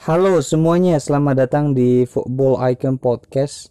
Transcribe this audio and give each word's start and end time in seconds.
Halo 0.00 0.40
semuanya, 0.40 0.96
selamat 0.96 1.44
datang 1.44 1.76
di 1.76 2.08
Football 2.08 2.56
Icon 2.72 2.96
Podcast. 2.96 3.68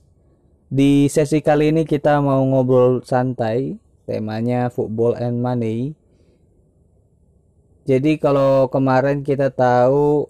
Di 0.70 1.10
sesi 1.10 1.42
kali 1.42 1.74
ini 1.74 1.90
kita 1.90 2.22
mau 2.22 2.46
ngobrol 2.46 3.02
santai, 3.02 3.82
temanya 4.06 4.70
football 4.70 5.18
and 5.18 5.42
money. 5.42 5.98
Jadi 7.90 8.22
kalau 8.22 8.70
kemarin 8.70 9.26
kita 9.26 9.50
tahu 9.50 10.30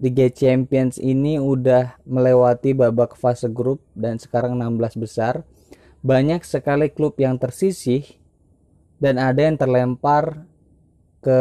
Liga 0.00 0.32
Champions 0.32 0.96
ini 0.96 1.36
udah 1.36 2.00
melewati 2.08 2.72
babak 2.72 3.12
fase 3.20 3.52
grup 3.52 3.84
dan 3.92 4.16
sekarang 4.16 4.56
16 4.56 4.96
besar. 4.96 5.44
Banyak 6.00 6.48
sekali 6.48 6.88
klub 6.88 7.20
yang 7.20 7.36
tersisih 7.36 8.08
dan 8.96 9.20
ada 9.20 9.44
yang 9.44 9.60
terlempar 9.60 10.48
ke 11.22 11.40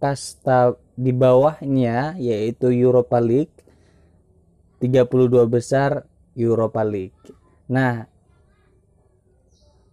kasta 0.00 0.74
di 0.96 1.12
bawahnya 1.12 2.16
yaitu 2.16 2.72
Europa 2.72 3.20
League 3.20 3.52
32 4.80 5.28
besar 5.46 6.08
Europa 6.32 6.80
League. 6.82 7.20
Nah, 7.68 8.08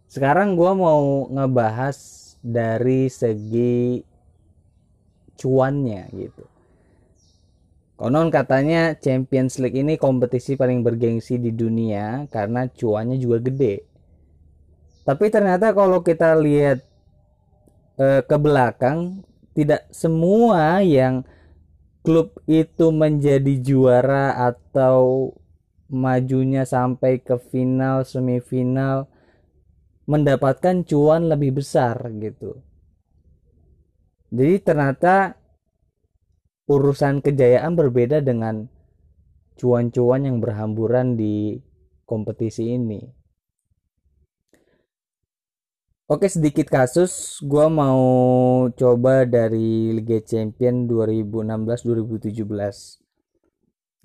sekarang 0.08 0.56
gue 0.56 0.72
mau 0.72 1.28
ngebahas 1.28 1.98
dari 2.40 3.12
segi 3.12 4.00
cuannya 5.36 6.08
gitu. 6.16 6.46
Konon 7.96 8.28
katanya 8.28 8.96
Champions 8.96 9.60
League 9.60 9.76
ini 9.76 10.00
kompetisi 10.00 10.56
paling 10.56 10.84
bergengsi 10.84 11.40
di 11.40 11.52
dunia 11.52 12.28
karena 12.32 12.68
cuannya 12.68 13.20
juga 13.20 13.40
gede. 13.44 13.76
Tapi 15.04 15.26
ternyata 15.32 15.72
kalau 15.72 16.04
kita 16.04 16.36
lihat 16.40 16.95
eh, 18.00 18.22
ke 18.24 18.38
belakang 18.40 19.24
tidak 19.56 19.88
semua 19.92 20.84
yang 20.84 21.24
klub 22.06 22.38
itu 22.46 22.92
menjadi 22.92 23.56
juara 23.64 24.36
atau 24.38 25.32
majunya 25.90 26.68
sampai 26.68 27.24
ke 27.24 27.40
final 27.40 28.04
semifinal 28.06 29.08
mendapatkan 30.06 30.86
cuan 30.86 31.32
lebih 31.32 31.62
besar 31.64 31.98
gitu. 32.22 32.62
Jadi 34.30 34.56
ternyata 34.62 35.40
urusan 36.66 37.22
kejayaan 37.22 37.74
berbeda 37.74 38.22
dengan 38.22 38.70
cuan-cuan 39.56 40.28
yang 40.30 40.38
berhamburan 40.42 41.18
di 41.18 41.58
kompetisi 42.06 42.76
ini. 42.76 43.25
Oke 46.06 46.30
sedikit 46.30 46.70
kasus. 46.70 47.42
Gue 47.42 47.66
mau 47.66 47.98
coba 48.78 49.26
dari 49.26 49.90
Liga 49.90 50.22
Champion 50.22 50.86
2016-2017 50.86 52.46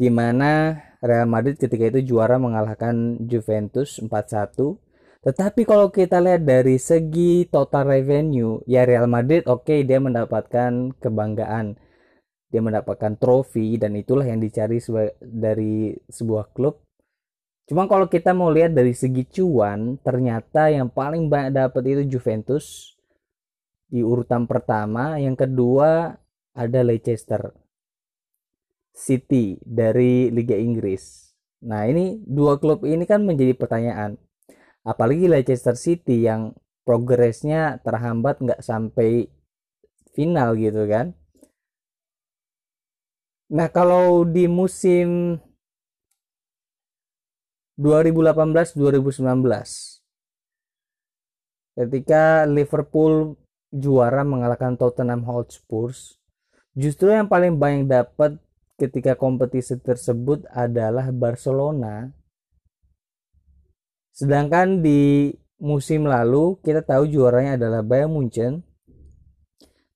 di 0.01 0.09
mana 0.09 0.81
Real 1.05 1.29
Madrid 1.29 1.61
ketika 1.61 1.93
itu 1.93 2.17
juara 2.17 2.41
mengalahkan 2.41 3.21
Juventus 3.29 4.01
4-1 4.01 4.81
tetapi 5.21 5.69
kalau 5.69 5.93
kita 5.93 6.25
lihat 6.25 6.49
dari 6.49 6.81
segi 6.81 7.45
total 7.53 7.93
revenue 7.93 8.65
ya 8.65 8.89
Real 8.89 9.05
Madrid 9.05 9.45
oke 9.45 9.69
okay, 9.69 9.85
dia 9.85 10.01
mendapatkan 10.01 10.97
kebanggaan. 10.97 11.77
Dia 12.49 12.65
mendapatkan 12.65 13.21
trofi 13.21 13.77
dan 13.77 13.93
itulah 13.93 14.25
yang 14.25 14.41
dicari 14.41 14.81
dari 15.21 15.93
sebuah 16.09 16.57
klub 16.57 16.81
Cuma 17.71 17.87
kalau 17.87 18.11
kita 18.11 18.35
mau 18.35 18.51
lihat 18.51 18.75
dari 18.75 18.91
segi 18.91 19.23
cuan, 19.31 19.95
ternyata 20.03 20.75
yang 20.75 20.91
paling 20.91 21.31
banyak 21.31 21.55
dapat 21.55 21.83
itu 21.87 22.19
Juventus 22.19 22.99
di 23.87 24.03
urutan 24.03 24.51
pertama, 24.51 25.23
yang 25.23 25.39
kedua 25.39 26.19
ada 26.51 26.81
Leicester 26.83 27.55
City 28.91 29.55
dari 29.63 30.35
Liga 30.35 30.59
Inggris. 30.59 31.31
Nah, 31.63 31.87
ini 31.87 32.19
dua 32.27 32.59
klub 32.59 32.83
ini 32.83 33.07
kan 33.07 33.23
menjadi 33.23 33.55
pertanyaan. 33.55 34.19
Apalagi 34.83 35.31
Leicester 35.31 35.79
City 35.79 36.27
yang 36.27 36.51
progresnya 36.83 37.79
terhambat 37.87 38.43
nggak 38.43 38.67
sampai 38.67 39.31
final 40.11 40.59
gitu 40.59 40.91
kan. 40.91 41.15
Nah, 43.55 43.71
kalau 43.71 44.27
di 44.27 44.51
musim 44.51 45.39
2018-2019 47.81 49.25
ketika 51.81 52.45
Liverpool 52.45 53.41
juara 53.73 54.21
mengalahkan 54.21 54.77
Tottenham 54.77 55.25
Hotspur 55.25 55.97
justru 56.77 57.09
yang 57.09 57.25
paling 57.25 57.57
banyak 57.57 57.89
dapat 57.89 58.37
ketika 58.77 59.17
kompetisi 59.17 59.81
tersebut 59.81 60.45
adalah 60.53 61.09
Barcelona. 61.13 62.13
Sedangkan 64.13 64.85
di 64.85 65.33
musim 65.61 66.05
lalu 66.09 66.61
kita 66.61 66.85
tahu 66.85 67.09
juaranya 67.09 67.61
adalah 67.61 67.81
Bayern 67.81 68.13
Munchen. 68.13 68.65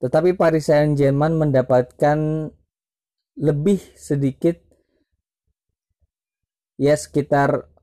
Tetapi 0.00 0.36
Paris 0.36 0.68
Saint-Germain 0.68 1.32
mendapatkan 1.32 2.48
lebih 3.40 3.80
sedikit 3.96 4.60
ya 6.76 6.92
sekitar 6.92 7.73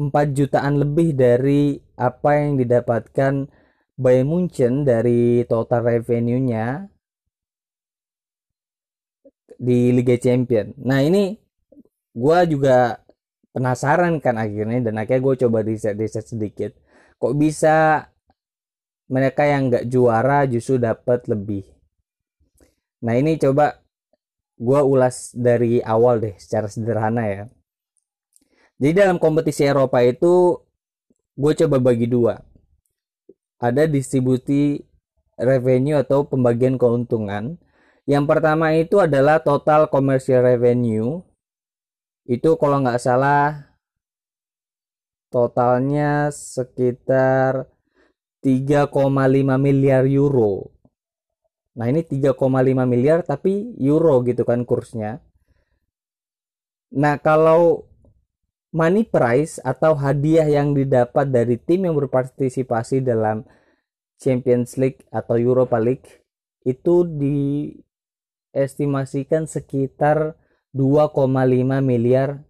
4 0.00 0.32
jutaan 0.32 0.80
lebih 0.80 1.12
dari 1.12 1.76
apa 2.00 2.40
yang 2.40 2.56
didapatkan 2.56 3.52
Bayern 4.00 4.32
Munchen 4.32 4.88
dari 4.88 5.44
total 5.44 5.84
revenue-nya 5.84 6.88
di 9.60 9.92
Liga 9.92 10.16
Champion. 10.16 10.72
Nah 10.80 11.04
ini 11.04 11.36
gue 12.16 12.38
juga 12.48 12.96
penasaran 13.52 14.24
kan 14.24 14.40
akhirnya 14.40 14.88
dan 14.88 14.96
akhirnya 14.96 15.20
gue 15.20 15.34
coba 15.44 15.58
riset-riset 15.60 16.32
sedikit. 16.32 16.72
Kok 17.20 17.36
bisa 17.36 18.08
mereka 19.12 19.44
yang 19.44 19.68
nggak 19.68 19.84
juara 19.92 20.48
justru 20.48 20.80
dapat 20.80 21.28
lebih. 21.28 21.68
Nah 23.04 23.20
ini 23.20 23.36
coba 23.36 23.84
gue 24.56 24.80
ulas 24.80 25.36
dari 25.36 25.84
awal 25.84 26.24
deh 26.24 26.40
secara 26.40 26.72
sederhana 26.72 27.28
ya. 27.28 27.44
Jadi 28.80 28.96
dalam 28.96 29.20
kompetisi 29.20 29.68
Eropa 29.68 30.00
itu 30.00 30.56
gue 31.36 31.52
coba 31.52 31.76
bagi 31.92 32.08
dua. 32.08 32.40
Ada 33.60 33.84
distribusi 33.84 34.80
revenue 35.36 36.00
atau 36.00 36.24
pembagian 36.24 36.80
keuntungan. 36.80 37.60
Yang 38.08 38.24
pertama 38.24 38.72
itu 38.72 38.96
adalah 38.96 39.44
total 39.44 39.92
commercial 39.92 40.40
revenue. 40.40 41.20
Itu 42.24 42.56
kalau 42.56 42.80
nggak 42.80 43.04
salah 43.04 43.76
totalnya 45.28 46.32
sekitar 46.32 47.68
3,5 48.40 48.88
miliar 49.60 50.08
euro. 50.08 50.72
Nah 51.76 51.84
ini 51.92 52.00
3,5 52.00 52.88
miliar 52.88 53.20
tapi 53.28 53.76
euro 53.76 54.24
gitu 54.24 54.48
kan 54.48 54.64
kursnya. 54.64 55.20
Nah 56.96 57.20
kalau 57.20 57.89
money 58.70 59.02
prize 59.02 59.58
atau 59.66 59.98
hadiah 59.98 60.46
yang 60.46 60.74
didapat 60.74 61.26
dari 61.30 61.58
tim 61.58 61.86
yang 61.86 61.98
berpartisipasi 61.98 63.02
dalam 63.02 63.42
Champions 64.20 64.78
League 64.78 65.02
atau 65.10 65.34
Europa 65.40 65.78
League 65.80 66.22
itu 66.62 67.08
diestimasikan 68.52 69.48
sekitar 69.48 70.36
2,5 70.76 71.26
miliar 71.80 72.44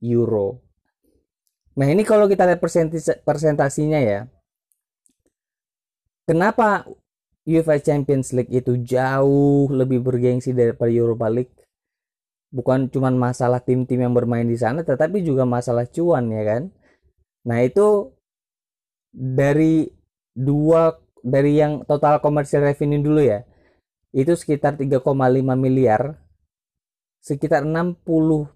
euro. 0.00 0.62
Nah 1.76 1.90
ini 1.92 2.04
kalau 2.08 2.30
kita 2.30 2.46
lihat 2.48 2.60
persentasinya 3.26 4.00
ya. 4.00 4.30
Kenapa 6.26 6.86
UEFA 7.46 7.78
Champions 7.82 8.34
League 8.34 8.50
itu 8.54 8.78
jauh 8.82 9.70
lebih 9.70 10.02
bergengsi 10.02 10.54
daripada 10.56 10.90
Europa 10.90 11.26
League? 11.28 11.55
Bukan 12.56 12.88
cuma 12.88 13.12
masalah 13.12 13.60
tim-tim 13.60 14.00
yang 14.00 14.16
bermain 14.16 14.48
di 14.48 14.56
sana 14.56 14.80
tetapi 14.80 15.20
juga 15.20 15.44
masalah 15.44 15.84
cuan 15.84 16.32
ya 16.32 16.42
kan? 16.48 16.62
Nah 17.44 17.60
itu 17.60 18.16
dari 19.12 19.84
dua 20.32 20.96
dari 21.20 21.60
yang 21.60 21.84
total 21.84 22.24
komersial 22.24 22.64
revenue 22.64 23.04
dulu 23.04 23.20
ya 23.20 23.44
itu 24.16 24.32
sekitar 24.32 24.80
3,5 24.80 25.04
miliar 25.56 26.16
sekitar 27.20 27.66
60 27.66 28.06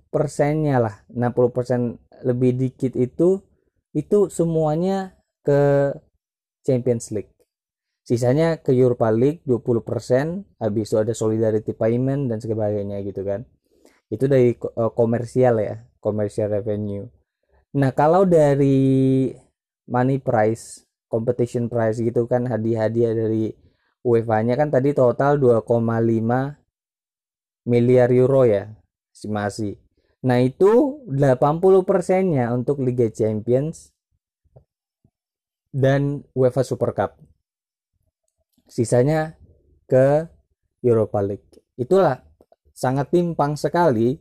persennya 0.09 0.77
lah 0.79 0.95
60 1.11 1.57
persen 1.57 1.81
lebih 2.25 2.57
dikit 2.57 2.95
itu 2.97 3.43
itu 3.91 4.31
semuanya 4.31 5.19
ke 5.43 5.91
Champions 6.63 7.11
League. 7.11 7.35
Sisanya 8.07 8.63
ke 8.63 8.71
Europa 8.71 9.11
League 9.11 9.43
20 9.43 9.83
persen 9.83 10.47
habis 10.63 10.91
itu 10.91 10.97
ada 11.01 11.11
solidarity 11.11 11.75
payment 11.75 12.31
dan 12.31 12.39
sebagainya 12.39 13.03
gitu 13.03 13.27
kan 13.27 13.43
itu 14.11 14.27
dari 14.27 14.53
uh, 14.55 14.93
komersial 14.93 15.63
ya 15.63 15.87
komersial 16.03 16.51
revenue 16.51 17.07
nah 17.71 17.95
kalau 17.95 18.27
dari 18.27 19.31
money 19.87 20.19
price 20.19 20.85
competition 21.07 21.71
price 21.71 22.03
gitu 22.03 22.27
kan 22.27 22.47
hadiah-hadiah 22.47 23.15
dari 23.15 23.55
UEFA 24.03 24.43
nya 24.43 24.55
kan 24.59 24.71
tadi 24.71 24.93
total 24.93 25.39
2,5 25.39 25.65
miliar 27.69 28.09
euro 28.11 28.43
ya 28.49 28.81
masih. 29.29 29.77
Nah, 30.25 30.41
itu 30.41 31.05
80 31.09 31.85
persennya 31.85 32.53
untuk 32.53 32.81
Liga 32.81 33.09
Champions 33.13 33.93
dan 35.73 36.25
UEFA 36.33 36.65
Super 36.65 36.93
Cup. 36.97 37.21
Sisanya 38.71 39.37
ke 39.91 40.29
Europa 40.81 41.21
League. 41.21 41.49
Itulah 41.77 42.23
sangat 42.81 43.13
timpang 43.13 43.61
sekali 43.61 44.17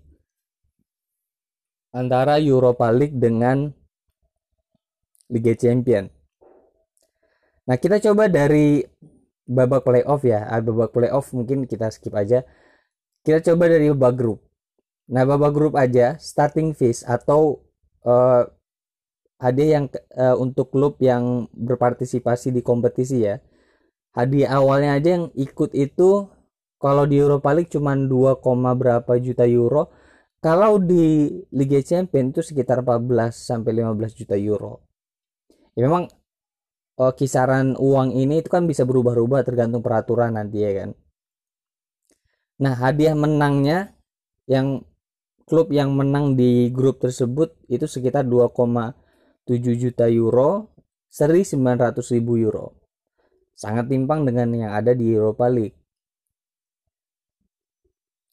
antara 1.96 2.36
Europa 2.44 2.92
League 2.92 3.16
dengan 3.16 3.72
Liga 5.32 5.56
Champion. 5.56 6.12
Nah, 7.64 7.80
kita 7.80 8.04
coba 8.04 8.28
dari 8.28 8.84
babak 9.48 9.88
playoff 9.88 10.28
ya. 10.28 10.44
Ah, 10.52 10.60
babak 10.60 10.92
playoff 10.92 11.32
mungkin 11.32 11.64
kita 11.64 11.88
skip 11.88 12.12
aja. 12.12 12.44
Kita 13.24 13.40
coba 13.54 13.72
dari 13.72 13.88
babak 13.96 14.14
grup. 14.20 14.40
Nah, 15.08 15.24
babak 15.24 15.56
grup 15.56 15.74
aja 15.80 16.20
starting 16.20 16.76
fees 16.76 17.08
atau 17.08 17.64
uh, 18.04 18.44
hadiah 19.40 19.80
yang 19.80 19.86
uh, 20.20 20.36
untuk 20.36 20.76
klub 20.76 21.00
yang 21.00 21.48
berpartisipasi 21.56 22.52
di 22.52 22.60
kompetisi 22.60 23.24
ya. 23.24 23.40
Hadiah 24.18 24.60
awalnya 24.60 25.00
aja 25.00 25.10
yang 25.16 25.26
ikut 25.38 25.72
itu 25.78 26.28
kalau 26.80 27.04
di 27.04 27.20
Europa 27.20 27.52
League 27.52 27.68
cuma 27.68 27.92
2, 27.92 28.40
berapa 28.80 29.12
juta 29.20 29.44
euro. 29.44 29.92
Kalau 30.40 30.80
di 30.80 31.28
Liga 31.52 31.84
Champions 31.84 32.40
itu 32.40 32.42
sekitar 32.56 32.80
14 32.88 33.36
sampai 33.36 33.84
15 33.84 34.16
juta 34.16 34.40
euro. 34.40 34.88
Ya 35.76 35.92
memang 35.92 36.08
oh, 36.96 37.12
kisaran 37.12 37.76
uang 37.76 38.16
ini 38.16 38.40
itu 38.40 38.48
kan 38.48 38.64
bisa 38.64 38.88
berubah-ubah 38.88 39.44
tergantung 39.44 39.84
peraturan 39.84 40.40
nanti 40.40 40.64
ya 40.64 40.72
kan. 40.84 40.90
Nah, 42.60 42.76
hadiah 42.76 43.16
menangnya 43.16 43.96
yang 44.48 44.84
klub 45.48 45.72
yang 45.72 45.96
menang 45.96 46.36
di 46.36 46.72
grup 46.72 47.00
tersebut 47.00 47.56
itu 47.72 47.88
sekitar 47.88 48.28
2,7 48.28 48.96
juta 49.76 50.12
euro, 50.12 50.76
seri 51.08 51.48
900 51.48 52.00
ribu 52.16 52.36
euro. 52.36 52.76
Sangat 53.56 53.92
timpang 53.92 54.24
dengan 54.24 54.52
yang 54.56 54.72
ada 54.76 54.92
di 54.92 55.12
Europa 55.12 55.48
League. 55.48 55.79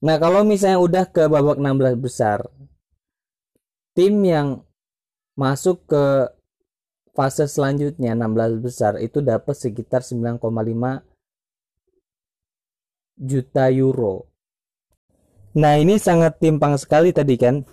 Nah, 0.05 0.21
kalau 0.21 0.45
misalnya 0.45 0.77
udah 0.77 1.05
ke 1.09 1.25
babak 1.25 1.57
16 1.57 1.97
besar, 1.97 2.45
tim 3.97 4.21
yang 4.21 4.61
masuk 5.37 5.89
ke 5.89 6.29
fase 7.17 7.49
selanjutnya 7.49 8.13
16 8.13 8.61
besar 8.61 9.01
itu 9.01 9.25
dapat 9.25 9.57
sekitar 9.57 10.05
9,5 10.05 11.01
juta 13.17 13.73
euro. 13.73 14.29
Nah, 15.57 15.81
ini 15.81 15.97
sangat 15.97 16.37
timpang 16.37 16.77
sekali 16.77 17.17
tadi 17.17 17.41
kan. 17.41 17.65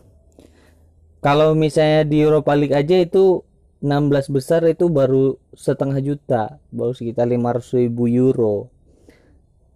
Kalau 1.19 1.51
misalnya 1.51 2.07
di 2.07 2.23
Europa 2.23 2.55
League 2.55 2.75
aja 2.75 2.95
itu 3.03 3.43
16 3.83 4.31
besar 4.31 4.63
itu 4.63 4.87
baru 4.87 5.35
setengah 5.51 5.99
juta, 5.99 6.63
baru 6.71 6.95
sekitar 6.95 7.27
500 7.27 7.83
ribu 7.83 8.07
euro. 8.07 8.71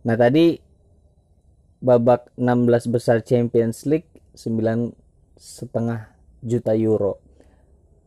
Nah, 0.08 0.16
tadi 0.16 0.67
babak 1.78 2.34
16 2.38 2.90
besar 2.90 3.22
Champions 3.22 3.86
League 3.86 4.10
9 4.34 4.94
setengah 5.38 6.10
juta 6.42 6.74
euro. 6.74 7.22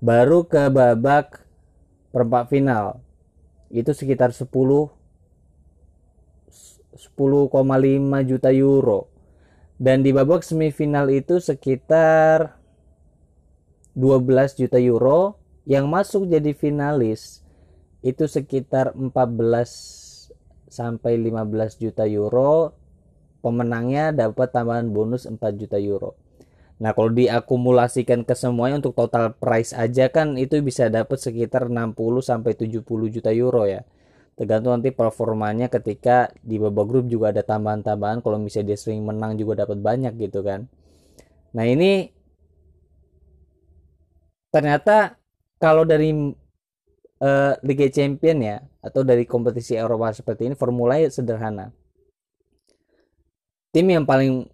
Baru 0.03 0.43
ke 0.49 0.67
babak 0.73 1.45
perempat 2.11 2.51
final 2.51 2.99
itu 3.71 3.95
sekitar 3.95 4.35
10 4.35 4.51
10,5 4.51 4.91
juta 8.29 8.51
euro. 8.51 9.07
Dan 9.81 10.05
di 10.05 10.13
babak 10.13 10.45
semifinal 10.45 11.09
itu 11.09 11.41
sekitar 11.41 12.61
12 13.97 14.61
juta 14.61 14.77
euro. 14.77 15.41
Yang 15.65 15.87
masuk 15.87 16.23
jadi 16.29 16.53
finalis 16.53 17.41
itu 18.03 18.27
sekitar 18.27 18.93
14 18.97 20.33
sampai 20.69 21.21
15 21.21 21.81
juta 21.81 22.05
euro 22.09 22.80
pemenangnya 23.41 24.13
dapat 24.13 24.53
tambahan 24.53 24.93
bonus 24.93 25.25
4 25.27 25.41
juta 25.57 25.77
euro. 25.81 26.17
Nah, 26.81 26.97
kalau 26.97 27.13
diakumulasikan 27.13 28.25
ke 28.25 28.33
semuanya 28.33 28.81
untuk 28.81 28.97
total 28.97 29.37
price 29.37 29.77
aja 29.77 30.09
kan 30.09 30.41
itu 30.41 30.65
bisa 30.65 30.89
dapat 30.89 31.21
sekitar 31.21 31.69
60 31.69 32.25
sampai 32.25 32.57
70 32.57 32.85
juta 33.13 33.31
euro 33.37 33.69
ya. 33.69 33.85
Tergantung 34.41 34.73
nanti 34.73 34.89
performanya 34.89 35.69
ketika 35.69 36.33
di 36.41 36.57
babak 36.57 36.87
grup 36.89 37.05
juga 37.13 37.37
ada 37.37 37.45
tambahan-tambahan 37.45 38.25
kalau 38.25 38.41
misalnya 38.41 38.73
dia 38.73 38.79
sering 38.81 39.05
menang 39.05 39.37
juga 39.37 39.69
dapat 39.69 39.77
banyak 39.77 40.17
gitu 40.17 40.41
kan. 40.41 40.65
Nah, 41.53 41.69
ini 41.69 42.09
ternyata 44.49 45.21
kalau 45.61 45.85
dari 45.85 46.33
uh, 47.21 47.53
Liga 47.61 47.87
Champion 47.93 48.41
ya 48.41 48.57
atau 48.81 49.05
dari 49.05 49.29
kompetisi 49.29 49.77
Eropa 49.77 50.17
seperti 50.17 50.49
ini 50.49 50.55
formulanya 50.57 51.13
sederhana 51.13 51.77
tim 53.71 53.87
yang 53.87 54.05
paling 54.07 54.47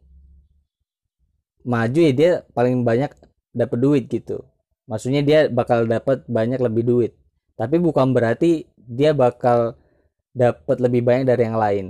maju 1.66 1.98
ya 1.98 2.12
dia 2.14 2.32
paling 2.54 2.86
banyak 2.86 3.10
dapat 3.56 3.78
duit 3.80 4.04
gitu. 4.06 4.44
Maksudnya 4.86 5.24
dia 5.26 5.40
bakal 5.50 5.88
dapat 5.88 6.22
banyak 6.30 6.62
lebih 6.62 6.86
duit. 6.86 7.12
Tapi 7.58 7.82
bukan 7.82 8.14
berarti 8.14 8.70
dia 8.76 9.10
bakal 9.16 9.74
dapat 10.36 10.78
lebih 10.78 11.02
banyak 11.02 11.24
dari 11.26 11.42
yang 11.42 11.58
lain. 11.58 11.86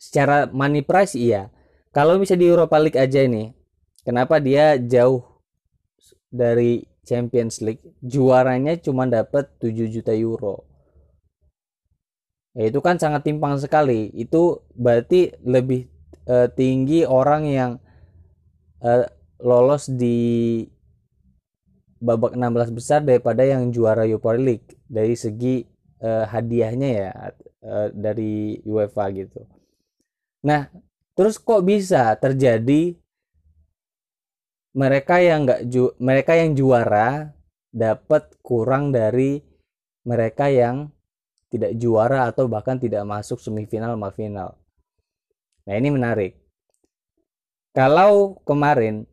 Secara 0.00 0.50
money 0.50 0.82
price 0.82 1.14
iya. 1.14 1.52
Kalau 1.94 2.18
misalnya 2.18 2.42
di 2.42 2.48
Europa 2.50 2.76
League 2.82 2.98
aja 2.98 3.22
ini 3.22 3.54
kenapa 4.02 4.42
dia 4.42 4.74
jauh 4.80 5.22
dari 6.26 6.82
Champions 7.06 7.62
League? 7.62 7.84
Juaranya 8.02 8.74
cuma 8.82 9.06
dapat 9.06 9.46
7 9.62 9.86
juta 9.86 10.10
euro. 10.10 10.66
Ya 12.58 12.66
itu 12.66 12.82
kan 12.82 12.98
sangat 12.98 13.22
timpang 13.22 13.54
sekali. 13.62 14.10
Itu 14.10 14.66
berarti 14.74 15.38
lebih 15.46 15.93
uh, 16.28 16.48
tinggi 16.52 17.04
orang 17.04 17.42
yang 17.48 17.70
uh, 18.84 19.04
lolos 19.40 19.88
di 19.88 20.62
babak 22.04 22.36
16 22.36 22.76
besar 22.76 23.00
daripada 23.00 23.40
yang 23.44 23.72
juara 23.72 24.04
Europa 24.04 24.36
League 24.36 24.76
dari 24.84 25.16
segi 25.16 25.64
uh, 26.04 26.28
hadiahnya 26.28 26.88
ya 26.92 27.10
uh, 27.64 27.88
dari 27.92 28.60
UEFA 28.64 29.08
gitu. 29.16 29.40
Nah, 30.44 30.68
terus 31.16 31.40
kok 31.40 31.64
bisa 31.64 32.12
terjadi 32.20 32.92
mereka 34.74 35.22
yang 35.22 35.48
nggak 35.48 35.70
ju 35.70 35.94
mereka 36.02 36.36
yang 36.36 36.52
juara 36.52 37.32
dapat 37.70 38.36
kurang 38.42 38.92
dari 38.92 39.40
mereka 40.04 40.52
yang 40.52 40.92
tidak 41.48 41.78
juara 41.78 42.28
atau 42.28 42.50
bahkan 42.50 42.76
tidak 42.76 43.06
masuk 43.06 43.38
semifinal 43.38 43.94
sama 43.94 44.10
final. 44.10 44.58
Nah, 45.64 45.74
ini 45.80 45.88
menarik. 45.88 46.32
Kalau 47.74 48.38
kemarin 48.46 49.08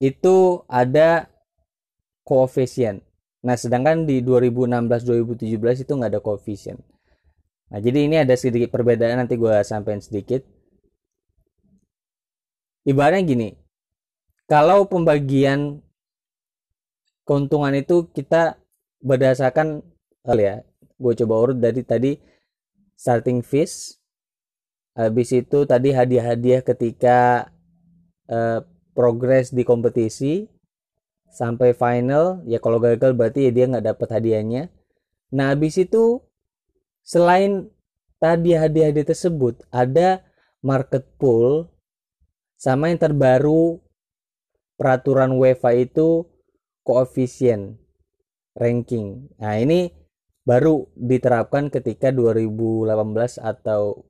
itu 0.00 0.64
ada 0.64 1.28
koefisien. 2.24 3.04
Nah, 3.44 3.56
sedangkan 3.58 4.08
di 4.08 4.24
2016-2017 4.24 5.84
itu 5.84 5.92
nggak 5.92 6.10
ada 6.16 6.22
koefisien. 6.24 6.80
Nah, 7.70 7.78
jadi 7.78 7.98
ini 8.08 8.16
ada 8.22 8.34
sedikit 8.34 8.72
perbedaan 8.72 9.20
nanti 9.20 9.36
gue 9.36 9.60
sampaikan 9.62 10.00
sedikit. 10.00 10.42
Ibaratnya 12.88 13.22
gini, 13.28 13.48
kalau 14.48 14.88
pembagian 14.88 15.84
keuntungan 17.28 17.76
itu 17.76 18.08
kita 18.10 18.56
berdasarkan 19.04 19.84
ya, 20.24 20.64
gue 20.96 21.12
coba 21.24 21.34
urut 21.44 21.58
dari 21.60 21.84
tadi 21.84 22.29
starting 23.00 23.40
fees 23.40 23.96
habis 24.92 25.32
itu 25.32 25.64
tadi 25.64 25.96
hadiah-hadiah 25.96 26.60
ketika 26.60 27.48
uh, 28.28 28.60
progres 28.92 29.48
di 29.48 29.64
kompetisi 29.64 30.44
sampai 31.32 31.72
final 31.72 32.44
ya 32.44 32.60
kalau 32.60 32.82
gagal 32.82 33.16
berarti 33.16 33.48
ya 33.48 33.52
dia 33.54 33.64
nggak 33.70 33.96
dapat 33.96 34.08
hadiahnya. 34.20 34.68
Nah 35.32 35.54
habis 35.54 35.78
itu 35.78 36.20
selain 37.00 37.70
tadi 38.20 38.52
hadiah-hadiah 38.52 39.08
tersebut 39.08 39.64
ada 39.72 40.26
market 40.60 41.06
pool 41.16 41.70
sama 42.60 42.92
yang 42.92 43.00
terbaru 43.00 43.80
peraturan 44.76 45.32
UEFA 45.38 45.80
itu 45.80 46.28
koefisien 46.84 47.80
ranking. 48.52 49.30
Nah 49.40 49.56
ini 49.56 49.99
baru 50.44 50.88
diterapkan 50.96 51.68
ketika 51.68 52.10
2018 52.10 53.40
atau 53.40 54.08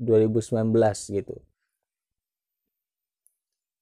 2019 0.00 0.72
gitu. 1.12 1.36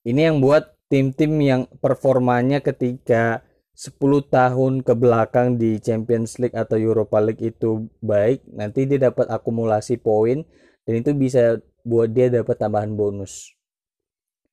Ini 0.04 0.30
yang 0.30 0.38
buat 0.44 0.76
tim-tim 0.92 1.40
yang 1.40 1.62
performanya 1.80 2.60
ketika 2.60 3.40
10 3.74 3.98
tahun 4.30 4.72
ke 4.86 4.94
belakang 4.94 5.58
di 5.58 5.82
Champions 5.82 6.38
League 6.38 6.54
atau 6.54 6.78
Europa 6.78 7.18
League 7.18 7.42
itu 7.42 7.90
baik, 7.98 8.46
nanti 8.54 8.86
dia 8.86 9.10
dapat 9.10 9.26
akumulasi 9.26 9.98
poin 9.98 10.46
dan 10.86 10.94
itu 11.02 11.10
bisa 11.16 11.58
buat 11.82 12.12
dia 12.12 12.30
dapat 12.30 12.54
tambahan 12.54 12.94
bonus. 12.94 13.56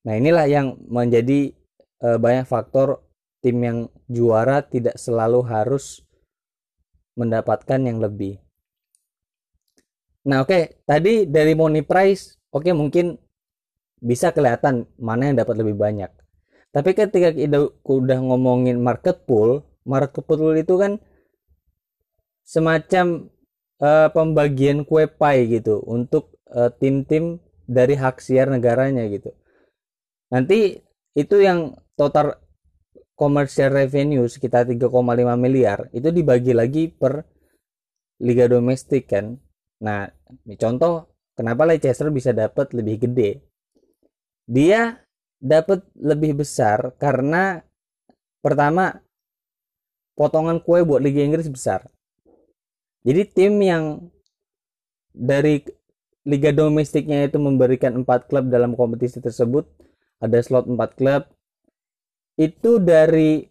Nah, 0.01 0.17
inilah 0.17 0.50
yang 0.50 0.81
menjadi 0.89 1.53
uh, 2.01 2.17
banyak 2.17 2.50
faktor 2.50 3.05
tim 3.46 3.62
yang 3.62 3.79
juara 4.10 4.65
tidak 4.65 4.98
selalu 4.98 5.46
harus 5.46 6.01
mendapatkan 7.21 7.79
yang 7.85 8.01
lebih. 8.01 8.41
Nah, 10.25 10.45
oke, 10.45 10.49
okay. 10.49 10.63
tadi 10.85 11.25
dari 11.25 11.53
money 11.53 11.81
price, 11.85 12.37
oke 12.53 12.65
okay, 12.65 12.73
mungkin 12.73 13.17
bisa 14.01 14.33
kelihatan 14.33 14.89
mana 14.97 15.29
yang 15.29 15.37
dapat 15.37 15.61
lebih 15.61 15.77
banyak. 15.77 16.09
Tapi 16.73 16.97
ketika 16.97 17.29
kita 17.35 17.69
udah 17.85 18.19
ngomongin 18.21 18.81
market 18.81 19.27
pool, 19.29 19.61
market 19.85 20.23
pool 20.25 20.55
itu 20.57 20.77
kan 20.77 20.97
semacam 22.47 23.29
uh, 23.81 24.09
pembagian 24.09 24.87
kue 24.87 25.05
pie 25.05 25.59
gitu 25.59 25.83
untuk 25.83 26.35
eh, 26.51 26.71
tim-tim 26.79 27.39
dari 27.67 27.95
hak 27.95 28.19
siar 28.19 28.51
negaranya 28.51 29.07
gitu. 29.07 29.31
Nanti 30.31 30.79
itu 31.15 31.35
yang 31.43 31.75
total 31.99 32.39
commercial 33.21 33.69
revenue 33.69 34.25
sekitar 34.25 34.65
3,5 34.65 34.89
miliar 35.37 35.93
itu 35.93 36.09
dibagi 36.09 36.57
lagi 36.57 36.89
per 36.89 37.21
liga 38.17 38.49
domestik 38.49 39.13
kan. 39.13 39.37
Nah, 39.85 40.09
contoh 40.57 41.13
kenapa 41.37 41.69
Leicester 41.69 42.09
bisa 42.09 42.33
dapat 42.33 42.73
lebih 42.73 43.05
gede. 43.05 43.45
Dia 44.49 44.97
dapat 45.37 45.85
lebih 45.93 46.41
besar 46.41 46.97
karena 46.97 47.61
pertama 48.41 48.97
potongan 50.17 50.57
kue 50.57 50.81
buat 50.81 51.01
Liga 51.01 51.21
Inggris 51.21 51.45
besar. 51.45 51.85
Jadi 53.05 53.21
tim 53.29 53.53
yang 53.61 54.09
dari 55.13 55.61
liga 56.25 56.53
domestiknya 56.53 57.25
itu 57.25 57.41
memberikan 57.41 58.01
empat 58.01 58.29
klub 58.29 58.49
dalam 58.49 58.77
kompetisi 58.77 59.17
tersebut 59.17 59.65
ada 60.21 60.37
slot 60.41 60.69
empat 60.69 60.93
klub 60.93 61.25
itu 62.41 62.81
dari 62.81 63.45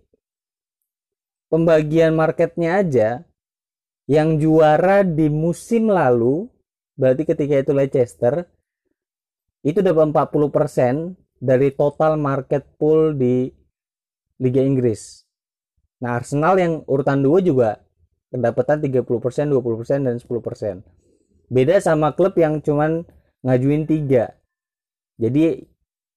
pembagian 1.47 2.19
marketnya 2.19 2.83
aja 2.83 3.09
yang 4.11 4.43
juara 4.43 5.07
di 5.07 5.31
musim 5.31 5.87
lalu 5.87 6.51
berarti 6.99 7.23
ketika 7.23 7.63
itu 7.63 7.71
Leicester 7.71 8.51
itu 9.63 9.79
dapat 9.79 10.11
40% 10.11 11.15
dari 11.39 11.71
total 11.71 12.19
market 12.19 12.67
pool 12.75 13.15
di 13.15 13.55
Liga 14.43 14.65
Inggris. 14.65 15.23
Nah, 16.01 16.17
Arsenal 16.17 16.57
yang 16.57 16.73
urutan 16.89 17.21
2 17.21 17.45
juga 17.45 17.79
pendapatan 18.33 18.81
30%, 18.81 19.53
20% 19.53 20.01
dan 20.09 20.17
10%. 20.17 20.81
Beda 21.53 21.77
sama 21.79 22.17
klub 22.17 22.35
yang 22.41 22.65
cuman 22.65 23.05
ngajuin 23.45 23.85
3. 23.85 24.33
Jadi 25.21 25.69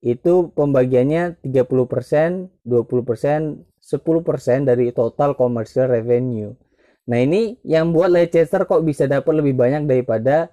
itu 0.04 0.52
pembagiannya 0.52 1.40
30%, 1.40 2.52
20%, 2.68 3.64
10% 3.80 4.68
dari 4.68 4.92
total 4.92 5.32
commercial 5.40 5.88
revenue. 5.88 6.52
Nah, 7.08 7.24
ini 7.24 7.56
yang 7.64 7.96
buat 7.96 8.12
Leicester 8.12 8.68
kok 8.68 8.84
bisa 8.84 9.08
dapat 9.08 9.40
lebih 9.40 9.56
banyak 9.56 9.88
daripada 9.88 10.52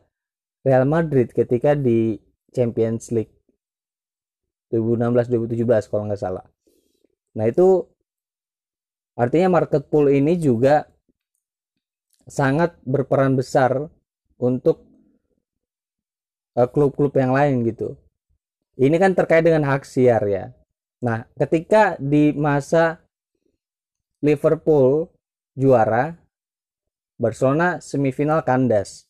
Real 0.62 0.86
Madrid 0.86 1.34
ketika 1.34 1.74
di 1.74 2.22
Champions 2.54 3.10
League 3.10 3.34
2016-2017 4.70 5.90
kalau 5.90 6.06
nggak 6.06 6.22
salah. 6.22 6.46
Nah, 7.34 7.50
itu 7.50 7.90
artinya 9.18 9.58
market 9.58 9.90
pool 9.90 10.14
ini 10.14 10.38
juga 10.38 10.86
sangat 12.30 12.78
berperan 12.86 13.34
besar 13.34 13.90
untuk 14.38 14.86
eh, 16.54 16.70
klub-klub 16.70 17.10
yang 17.18 17.34
lain 17.34 17.66
gitu. 17.66 17.98
Ini 18.80 18.96
kan 18.96 19.12
terkait 19.12 19.44
dengan 19.44 19.68
hak 19.68 19.84
siar 19.84 20.24
ya. 20.24 20.56
Nah, 21.04 21.28
ketika 21.36 22.00
di 22.00 22.32
masa 22.32 23.04
Liverpool 24.24 25.12
juara, 25.52 26.16
Barcelona 27.20 27.76
semifinal 27.84 28.40
kandas. 28.40 29.04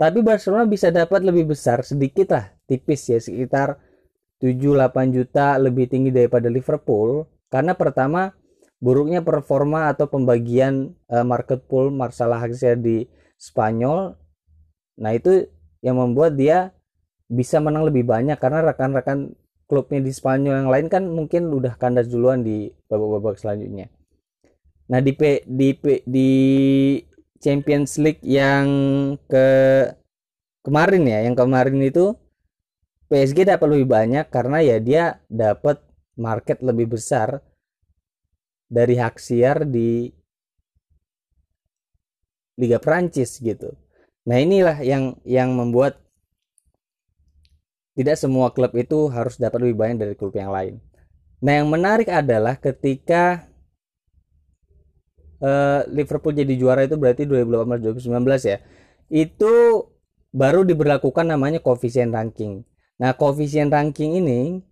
Tapi 0.00 0.24
Barcelona 0.24 0.64
bisa 0.64 0.88
dapat 0.88 1.20
lebih 1.20 1.52
besar 1.52 1.84
sedikit 1.84 2.32
lah, 2.32 2.48
tipis 2.64 3.04
ya, 3.12 3.20
sekitar 3.20 3.76
7-8 4.40 5.12
juta 5.12 5.60
lebih 5.60 5.92
tinggi 5.92 6.08
daripada 6.08 6.48
Liverpool. 6.48 7.28
Karena 7.52 7.76
pertama 7.76 8.32
buruknya 8.80 9.20
performa 9.20 9.92
atau 9.92 10.08
pembagian 10.08 10.96
uh, 11.12 11.22
market 11.22 11.60
pool 11.68 11.92
masalah 11.92 12.40
hasil 12.40 12.80
di 12.80 13.04
Spanyol 13.36 14.16
nah 15.00 15.16
itu 15.16 15.48
yang 15.80 15.96
membuat 16.00 16.36
dia 16.36 16.72
bisa 17.30 17.62
menang 17.62 17.86
lebih 17.86 18.02
banyak 18.02 18.34
karena 18.42 18.66
rekan-rekan 18.66 19.38
klubnya 19.70 20.02
di 20.02 20.10
Spanyol 20.10 20.66
yang 20.66 20.70
lain 20.74 20.86
kan 20.90 21.06
mungkin 21.06 21.46
udah 21.54 21.78
kandas 21.78 22.10
duluan 22.10 22.42
di 22.42 22.74
babak-babak 22.90 23.38
selanjutnya. 23.38 23.86
Nah 24.90 24.98
di 24.98 25.14
P, 25.14 25.46
di 25.46 25.70
P, 25.78 26.02
di 26.02 26.30
Champions 27.38 27.94
League 28.02 28.26
yang 28.26 28.66
ke 29.30 29.46
kemarin 30.66 31.06
ya, 31.06 31.22
yang 31.22 31.38
kemarin 31.38 31.78
itu 31.78 32.18
PSG 33.06 33.46
dapat 33.46 33.78
lebih 33.78 33.86
banyak 33.86 34.26
karena 34.26 34.58
ya 34.58 34.76
dia 34.82 35.04
dapat 35.30 35.78
market 36.18 36.58
lebih 36.66 36.98
besar 36.98 37.38
dari 38.66 38.98
hak 38.98 39.22
siar 39.22 39.62
di 39.70 40.10
Liga 42.58 42.82
Prancis 42.82 43.38
gitu. 43.38 43.70
Nah 44.26 44.36
inilah 44.42 44.82
yang 44.82 45.14
yang 45.22 45.54
membuat 45.54 46.02
tidak 47.94 48.16
semua 48.16 48.54
klub 48.54 48.72
itu 48.78 49.10
harus 49.10 49.36
dapat 49.36 49.66
lebih 49.66 49.76
banyak 49.78 49.98
dari 49.98 50.14
klub 50.14 50.34
yang 50.34 50.54
lain. 50.54 50.78
Nah 51.40 51.52
yang 51.60 51.68
menarik 51.72 52.06
adalah 52.12 52.60
ketika 52.60 53.48
uh, 55.40 55.82
Liverpool 55.88 56.36
jadi 56.36 56.54
juara 56.54 56.84
itu 56.84 56.94
berarti 57.00 57.24
2018-2019 57.26 58.06
ya. 58.46 58.58
Itu 59.10 59.86
baru 60.30 60.62
diberlakukan 60.62 61.26
namanya 61.26 61.58
koefisien 61.58 62.14
ranking. 62.14 62.62
Nah 63.00 63.16
koefisien 63.16 63.72
ranking 63.72 64.20
ini 64.20 64.62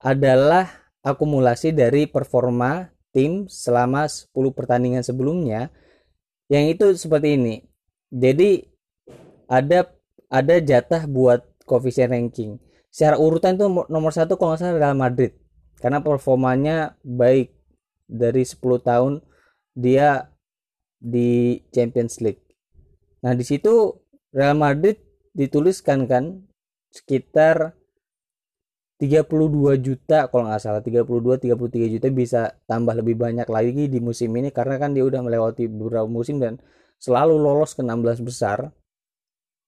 adalah 0.00 0.68
akumulasi 1.02 1.72
dari 1.72 2.06
performa 2.06 2.92
tim 3.10 3.50
selama 3.50 4.06
10 4.06 4.30
pertandingan 4.54 5.02
sebelumnya 5.02 5.72
yang 6.46 6.70
itu 6.70 6.94
seperti 6.94 7.34
ini. 7.34 7.54
Jadi 8.10 8.66
ada 9.50 9.90
ada 10.30 10.54
jatah 10.62 11.10
buat 11.10 11.49
koefisien 11.70 12.10
ranking. 12.10 12.58
Secara 12.90 13.14
urutan 13.14 13.54
itu 13.54 13.70
nomor 13.70 14.10
satu 14.10 14.34
kalau 14.34 14.58
nggak 14.58 14.66
salah 14.66 14.82
Real 14.82 14.98
Madrid. 14.98 15.38
Karena 15.78 16.02
performanya 16.02 16.98
baik. 17.06 17.54
Dari 18.10 18.42
10 18.42 18.58
tahun 18.82 19.22
dia 19.70 20.26
di 20.98 21.62
Champions 21.70 22.18
League. 22.18 22.42
Nah 23.22 23.38
di 23.38 23.46
situ 23.46 24.02
Real 24.34 24.58
Madrid 24.58 24.98
dituliskan 25.30 26.10
kan 26.10 26.42
sekitar 26.90 27.78
32 28.98 29.78
juta 29.78 30.26
kalau 30.26 30.50
nggak 30.50 30.58
salah. 30.58 30.82
32 30.82 31.38
33 31.38 31.94
juta 31.94 32.06
bisa 32.10 32.40
tambah 32.66 32.98
lebih 32.98 33.14
banyak 33.14 33.46
lagi 33.46 33.86
di 33.86 34.02
musim 34.02 34.34
ini. 34.34 34.50
Karena 34.50 34.74
kan 34.82 34.90
dia 34.90 35.06
udah 35.06 35.22
melewati 35.22 35.70
beberapa 35.70 36.10
musim 36.10 36.42
dan 36.42 36.58
selalu 36.98 37.38
lolos 37.38 37.78
ke 37.78 37.86
16 37.86 38.26
besar 38.26 38.74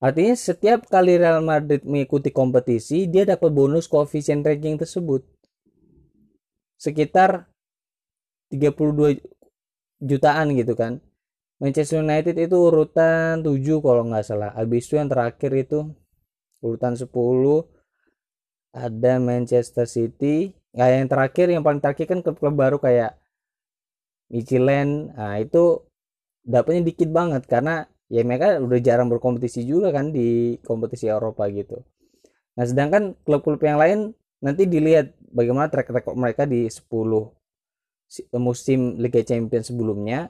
artinya 0.03 0.35
setiap 0.35 0.91
kali 0.91 1.15
Real 1.15 1.39
Madrid 1.41 1.87
mengikuti 1.87 2.35
kompetisi 2.35 3.07
dia 3.07 3.23
dapat 3.23 3.55
bonus 3.55 3.87
koefisien 3.87 4.43
ranking 4.43 4.77
tersebut. 4.77 5.23
Sekitar 6.75 7.47
32 8.51 9.23
jutaan 10.03 10.51
gitu 10.59 10.75
kan. 10.75 10.99
Manchester 11.63 12.03
United 12.03 12.35
itu 12.43 12.59
urutan 12.59 13.39
7 13.47 13.79
kalau 13.79 14.03
nggak 14.11 14.27
salah. 14.27 14.51
Habis 14.59 14.91
itu 14.91 14.99
yang 14.99 15.07
terakhir 15.07 15.55
itu 15.55 15.95
urutan 16.59 16.99
10 16.99 17.07
ada 18.75 19.13
Manchester 19.23 19.87
City. 19.87 20.59
Ya 20.75 20.91
yang 20.91 21.07
terakhir 21.07 21.47
yang 21.55 21.63
paling 21.63 21.79
terakhir 21.79 22.11
kan 22.11 22.19
klub-klub 22.19 22.59
baru 22.59 22.83
kayak 22.83 23.23
Michelin 24.33 25.13
nah 25.13 25.37
itu 25.37 25.85
dapatnya 26.43 26.89
dikit 26.89 27.13
banget 27.13 27.45
karena 27.45 27.85
ya 28.13 28.21
mereka 28.21 28.61
udah 28.61 28.81
jarang 28.85 29.09
berkompetisi 29.09 29.65
juga 29.65 29.89
kan 29.89 30.13
di 30.13 30.61
kompetisi 30.61 31.09
Eropa 31.09 31.49
gitu 31.49 31.81
nah 32.53 32.69
sedangkan 32.69 33.17
klub-klub 33.25 33.65
yang 33.65 33.81
lain 33.81 33.99
nanti 34.45 34.69
dilihat 34.69 35.17
bagaimana 35.33 35.73
track 35.73 35.89
record 35.89 36.21
mereka 36.21 36.45
di 36.45 36.69
10 36.69 36.85
musim 38.37 39.01
Liga 39.01 39.25
Champions 39.25 39.73
sebelumnya 39.73 40.29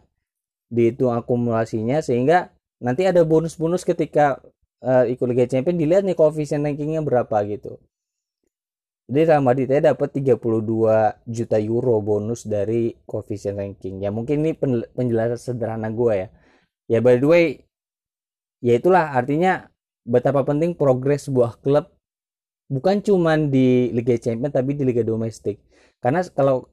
dihitung 0.71 1.11
akumulasinya 1.11 1.99
sehingga 1.99 2.55
nanti 2.79 3.03
ada 3.03 3.27
bonus-bonus 3.27 3.83
ketika 3.83 4.39
uh, 4.87 5.03
ikut 5.11 5.27
Liga 5.27 5.51
Champions 5.51 5.83
dilihat 5.83 6.07
nih 6.07 6.15
koefisien 6.15 6.63
rankingnya 6.63 7.03
berapa 7.03 7.43
gitu 7.51 7.83
jadi 9.11 9.35
Real 9.35 9.43
Madrid 9.43 9.69
dapat 9.69 10.09
32 10.15 10.39
juta 11.27 11.57
euro 11.59 11.99
bonus 12.01 12.47
dari 12.47 12.97
koefisien 13.05 13.59
ranking. 13.59 14.01
Ya 14.01 14.09
mungkin 14.09 14.41
ini 14.41 14.55
penjelasan 14.95 15.37
sederhana 15.37 15.91
gue 15.91 16.15
ya. 16.17 16.29
Ya 16.89 16.99
by 17.05 17.21
the 17.21 17.29
way, 17.29 17.45
ya 18.63 18.79
itulah 18.79 19.13
artinya 19.13 19.67
betapa 20.07 20.47
penting 20.47 20.79
progres 20.79 21.27
sebuah 21.27 21.59
klub 21.59 21.91
bukan 22.71 23.05
cuman 23.05 23.53
di 23.53 23.91
Liga 23.93 24.17
Champions 24.17 24.55
tapi 24.55 24.79
di 24.79 24.87
Liga 24.87 25.05
domestik. 25.05 25.61
Karena 26.03 26.25
kalau 26.35 26.73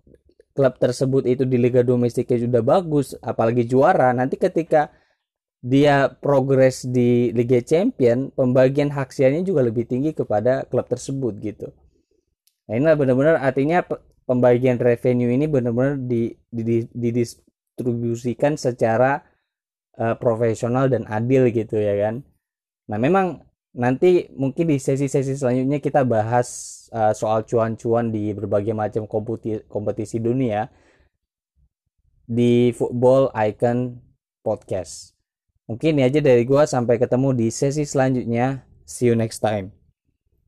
klub 0.59 0.75
tersebut 0.75 1.23
itu 1.23 1.47
di 1.47 1.55
liga 1.55 1.85
domestiknya 1.85 2.43
sudah 2.43 2.59
bagus, 2.59 3.15
apalagi 3.23 3.63
juara, 3.63 4.11
nanti 4.11 4.35
ketika 4.35 4.91
dia 5.59 6.11
progres 6.19 6.83
di 6.83 7.31
Liga 7.31 7.63
Champion, 7.63 8.27
pembagian 8.35 8.91
hak 8.91 9.15
siarnya 9.15 9.43
juga 9.43 9.63
lebih 9.63 9.87
tinggi 9.87 10.11
kepada 10.11 10.67
klub 10.67 10.87
tersebut 10.87 11.35
gitu. 11.39 11.71
Nah, 12.67 12.73
ini 12.75 12.85
benar-benar 12.91 13.39
artinya 13.39 13.83
pembagian 14.27 14.75
revenue 14.77 15.31
ini 15.31 15.47
benar-benar 15.47 15.95
di, 15.99 16.35
di, 16.51 16.85
didistribusikan 16.91 18.59
secara 18.59 19.23
uh, 19.99 20.15
profesional 20.15 20.87
dan 20.87 21.05
adil 21.05 21.51
gitu 21.51 21.77
ya 21.77 21.93
kan. 21.99 22.23
Nah, 22.89 22.97
memang 22.97 23.43
nanti 23.75 24.31
mungkin 24.33 24.73
di 24.73 24.81
sesi-sesi 24.81 25.37
selanjutnya 25.37 25.77
kita 25.77 26.01
bahas 26.07 26.47
uh, 26.89 27.13
soal 27.13 27.45
cuan-cuan 27.45 28.09
di 28.09 28.33
berbagai 28.33 28.73
macam 28.73 29.05
kompetisi, 29.05 29.61
kompetisi 29.69 30.17
dunia 30.17 30.71
di 32.25 32.73
Football 32.73 33.29
Icon 33.35 33.99
Podcast. 34.41 35.13
Mungkin 35.69 36.01
ini 36.01 36.09
aja 36.09 36.17
dari 36.17 36.49
gua 36.49 36.65
sampai 36.65 36.97
ketemu 36.97 37.29
di 37.37 37.47
sesi 37.53 37.85
selanjutnya. 37.85 38.65
See 38.89 39.05
you 39.05 39.13
next 39.13 39.37
time. 39.45 39.78